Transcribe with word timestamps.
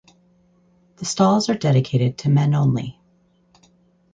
The 0.95 1.05
stalls 1.05 1.47
are 1.47 1.53
dedicated 1.55 2.17
to 2.17 2.29
men 2.31 2.55
only. 2.55 2.99